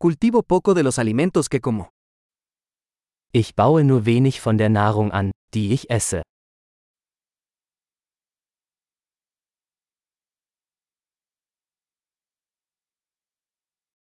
[0.00, 1.90] Cultivo poco de los alimentos que como.
[3.32, 6.22] Ich baue nur wenig von der Nahrung an, die ich esse.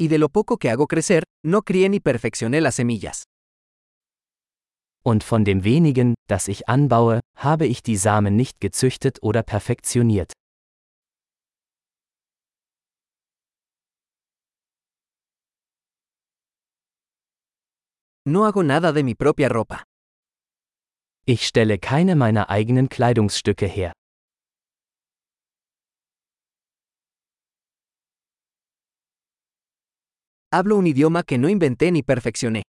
[0.00, 3.22] Y de lo poco que hago crecer, no crié ni perfeccioné las semillas.
[5.04, 10.32] Und von dem wenigen, das ich anbaue, habe ich die Samen nicht gezüchtet oder perfektioniert.
[18.28, 19.84] No hago nada de mi propia ropa.
[21.24, 23.92] Ich stelle keine meiner eigenen Kleidungsstücke her.
[30.52, 32.62] Hablo un idioma que no inventé ni perfeccioné.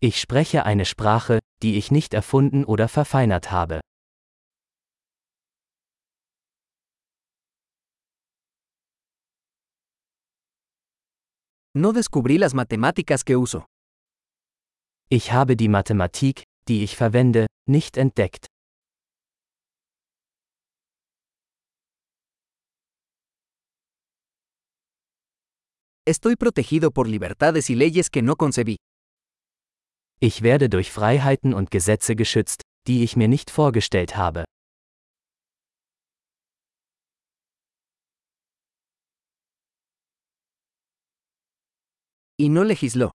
[0.00, 3.80] Ich spreche eine Sprache, die ich nicht erfunden oder verfeinert habe.
[11.74, 13.66] No descubrí las matemáticas que uso.
[15.16, 18.48] Ich habe die Mathematik, die ich verwende, nicht entdeckt.
[26.04, 28.74] Estoy protegido por libertades y leyes que no concebí.
[30.18, 34.44] Ich werde durch Freiheiten und Gesetze geschützt, die ich mir nicht vorgestellt habe.
[42.36, 43.12] Y no legisló.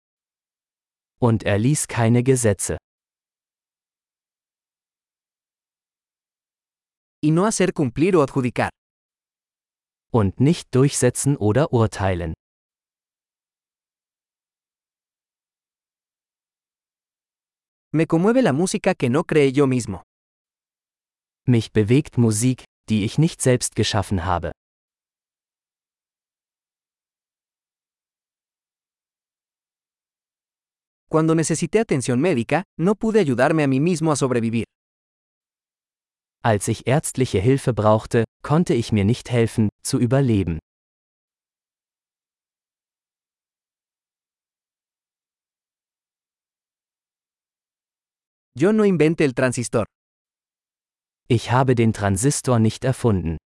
[1.18, 2.76] Und er ließ keine Gesetze.
[7.22, 8.70] Y no hacer cumplir o adjudicar.
[10.12, 12.34] Und nicht durchsetzen oder urteilen.
[17.92, 20.02] Me conmueve la música que no creé yo mismo.
[21.48, 24.52] Mich bewegt Musik, die ich nicht selbst geschaffen habe.
[31.16, 34.66] Cuando necesité atención médica, no pude ayudarme a mí mismo a sobrevivir.
[36.44, 40.58] Als ich ärztliche Hilfe brauchte, konnte ich mir nicht helfen, zu überleben.
[48.54, 49.86] Yo no inventé el transistor.
[51.28, 53.38] Ich habe den Transistor nicht erfunden.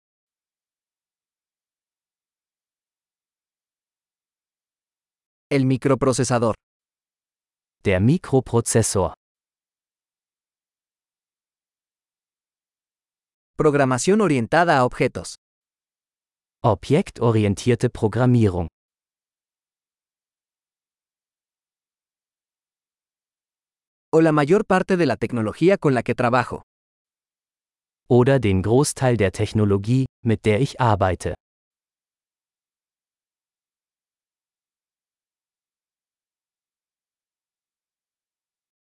[5.48, 6.54] El microprocesador.
[7.82, 9.14] Der Mikroprozessor.
[13.56, 15.36] Programación orientada a objetos.
[16.62, 18.68] Objektorientierte Programmierung.
[24.12, 26.60] O la mayor parte de la tecnología con la que trabajo.
[28.10, 31.34] Oder den Großteil der Technologie, mit der ich arbeite.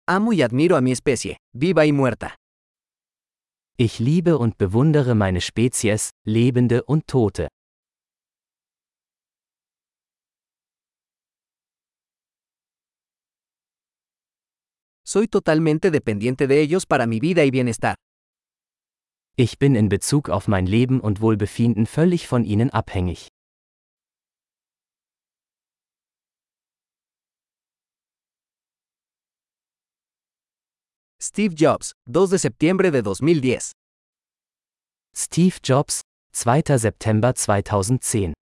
[0.06, 2.36] Amo y admiro a mi especie, viva y muerta.
[3.78, 7.48] Ich liebe und bewundere meine Spezies, Lebende und Tote.
[15.06, 17.94] Soy totalmente dependiente de ellos para mi vida y bienestar.
[19.36, 23.28] Ich bin in Bezug auf mein Leben und Wohlbefinden völlig von ihnen abhängig.
[31.26, 33.70] Steve Jobs, 2 de septiembre de 2010.
[35.16, 36.00] Steve Jobs,
[36.34, 36.78] 2.
[36.78, 38.34] September 2010